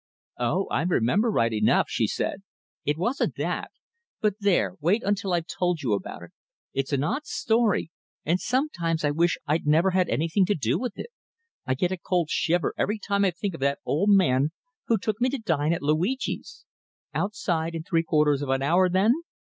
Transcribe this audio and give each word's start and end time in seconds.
"Oh! 0.39 0.65
I 0.71 0.81
remember 0.81 1.29
right 1.29 1.53
enough," 1.53 1.85
she 1.87 2.07
said. 2.07 2.41
"It 2.85 2.97
wasn't 2.97 3.35
that. 3.35 3.69
But 4.19 4.33
there, 4.39 4.73
wait 4.81 5.03
until 5.03 5.31
I've 5.31 5.45
told 5.45 5.83
you 5.83 5.93
about 5.93 6.23
it. 6.23 6.31
It's 6.73 6.91
an 6.91 7.03
odd 7.03 7.27
story, 7.27 7.91
and 8.25 8.39
sometimes 8.39 9.05
I 9.05 9.11
wish 9.11 9.37
I'd 9.45 9.67
never 9.67 9.91
had 9.91 10.09
anything 10.09 10.43
to 10.47 10.55
do 10.55 10.79
with 10.79 10.97
it. 10.97 11.11
I 11.67 11.75
get 11.75 11.91
a 11.91 11.97
cold 11.97 12.31
shiver 12.31 12.73
every 12.79 12.97
time 12.97 13.23
I 13.23 13.29
think 13.29 13.53
of 13.53 13.59
that 13.59 13.77
old 13.85 14.09
man 14.09 14.49
who 14.87 14.97
took 14.97 15.21
me 15.21 15.29
to 15.29 15.37
dine 15.37 15.71
at 15.71 15.83
Luigi's. 15.83 16.65
Outside 17.13 17.75
in 17.75 17.83
three 17.83 18.01
quarters 18.01 18.41
of 18.41 18.49
an 18.49 18.63
hour, 18.63 18.89
then!" 18.89 19.13